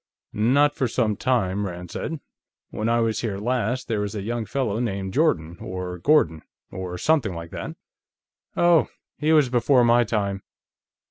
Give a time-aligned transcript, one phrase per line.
[0.33, 2.19] "Not for some time," Rand said.
[2.71, 6.97] "When I was here last, there was a young fellow named Jordan, or Gordon, or
[6.97, 7.75] something like that."
[8.57, 8.87] "Oh.
[9.19, 10.41] He was before my time."